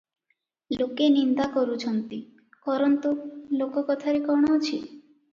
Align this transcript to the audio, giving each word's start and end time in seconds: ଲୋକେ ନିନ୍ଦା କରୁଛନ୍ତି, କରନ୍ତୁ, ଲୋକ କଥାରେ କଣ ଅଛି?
ଲୋକେ 0.75 1.09
ନିନ୍ଦା 1.15 1.43
କରୁଛନ୍ତି, 1.57 2.17
କରନ୍ତୁ, 2.69 3.11
ଲୋକ 3.59 3.83
କଥାରେ 3.91 4.23
କଣ 4.31 4.51
ଅଛି? 4.57 4.81